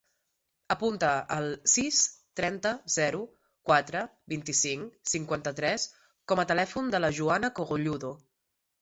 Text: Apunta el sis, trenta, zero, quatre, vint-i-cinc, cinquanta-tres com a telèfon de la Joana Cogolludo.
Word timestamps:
Apunta 0.75 1.11
el 1.35 1.45
sis, 1.73 1.99
trenta, 2.39 2.71
zero, 2.95 3.21
quatre, 3.71 4.03
vint-i-cinc, 4.35 4.99
cinquanta-tres 5.15 5.89
com 6.33 6.45
a 6.47 6.51
telèfon 6.55 6.95
de 6.97 7.07
la 7.07 7.17
Joana 7.21 7.57
Cogolludo. 7.63 8.17